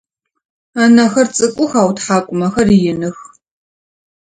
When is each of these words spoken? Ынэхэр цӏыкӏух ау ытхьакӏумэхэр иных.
Ынэхэр 0.83 1.27
цӏыкӏух 1.35 1.73
ау 1.79 1.89
ытхьакӏумэхэр 1.91 2.69
иных. 2.89 3.17